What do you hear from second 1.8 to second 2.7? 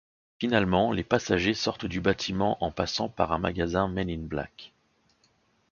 du bâtiment